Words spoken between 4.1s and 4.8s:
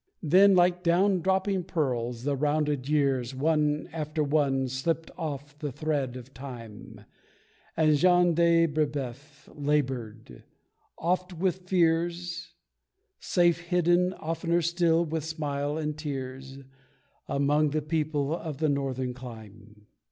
one,